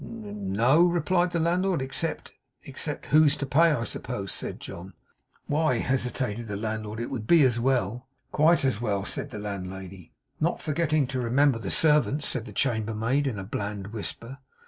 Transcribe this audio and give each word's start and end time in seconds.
'N 0.03 0.53
no,' 0.53 0.81
replied 0.81 1.29
the 1.29 1.39
landlord, 1.39 1.79
'except' 1.79 2.31
'Except, 2.63 3.05
who's 3.13 3.37
to 3.37 3.45
pay, 3.45 3.71
I 3.71 3.83
suppose?' 3.83 4.31
said 4.31 4.59
John. 4.59 4.93
'Why,' 5.45 5.77
hesitated 5.77 6.47
the 6.47 6.55
landlord, 6.55 6.99
'it 6.99 7.11
would 7.11 7.27
be 7.27 7.43
as 7.43 7.59
well.' 7.59 8.07
'Quite 8.31 8.65
as 8.65 8.81
well,' 8.81 9.05
said 9.05 9.29
the 9.29 9.37
landlady. 9.37 10.11
'Not 10.39 10.59
forgetting 10.59 11.05
to 11.05 11.21
remember 11.21 11.59
the 11.59 11.69
servants,' 11.69 12.25
said 12.27 12.45
the 12.45 12.51
chambermaid 12.51 13.27
in 13.27 13.37
a 13.37 13.43
bland 13.43 13.93
whisper. 13.93 14.39